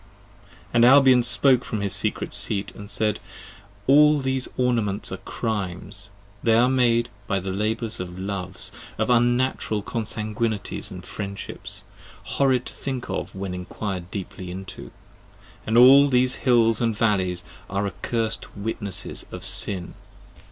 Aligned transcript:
5 0.47 0.59
And 0.73 0.83
Albion 0.83 1.21
spoke 1.21 1.63
from 1.63 1.81
his 1.81 1.93
secret 1.93 2.33
seat 2.33 2.73
and 2.73 2.89
said: 2.89 3.19
All 3.85 4.17
these 4.19 4.49
ornaments 4.57 5.11
are 5.11 5.17
crimes, 5.17 6.09
they 6.41 6.55
are 6.55 6.67
made 6.67 7.09
by 7.27 7.39
the 7.39 7.51
labours 7.51 7.99
Of 7.99 8.17
loves: 8.17 8.71
of 8.97 9.11
unnatural 9.11 9.83
consanguinities 9.83 10.89
and 10.89 11.05
friendships, 11.05 11.83
Horrid 12.23 12.65
to 12.65 12.73
think 12.73 13.11
of 13.11 13.35
when 13.35 13.53
enquired 13.53 14.09
deeply 14.09 14.49
into: 14.49 14.89
and 15.67 15.77
all 15.77 16.09
These 16.09 16.33
hills 16.47 16.79
& 16.79 16.79
valleys 16.97 17.43
are 17.69 17.85
accursed 17.85 18.57
witnesses 18.57 19.27
of 19.31 19.45
Sin. 19.45 19.93